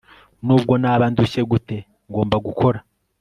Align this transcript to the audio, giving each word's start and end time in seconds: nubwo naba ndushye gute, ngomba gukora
nubwo 0.45 0.73
naba 0.81 1.05
ndushye 1.11 1.41
gute, 1.51 1.77
ngomba 2.11 2.35
gukora 2.45 2.79